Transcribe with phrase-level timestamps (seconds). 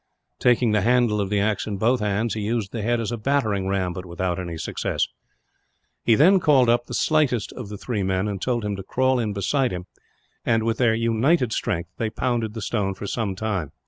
[0.39, 3.17] Taking the handle of the axe in both hands, he used the head as a
[3.17, 5.07] battering ram; but without any success.
[6.03, 9.19] He then called up the slightest of the three men, and told him to crawl
[9.19, 9.85] in beside him
[10.43, 13.73] and, with their united strength, they pounded the stone for some time.